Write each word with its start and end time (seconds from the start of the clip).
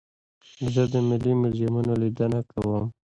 زه 0.73 0.83
د 0.91 0.95
ملي 1.09 1.33
موزیمونو 1.41 1.93
لیدنه 2.01 2.39
کوم. 2.51 2.83